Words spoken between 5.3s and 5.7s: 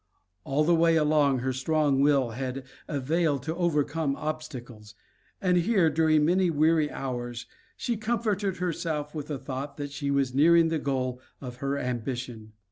and